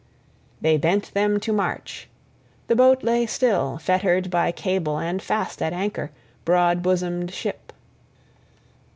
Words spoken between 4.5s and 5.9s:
cable and fast at